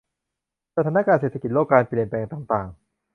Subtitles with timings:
[0.75, 2.67] สถานการณ์เศรษฐกิจโลก การเปลี่ยนแปลงต่างต่าง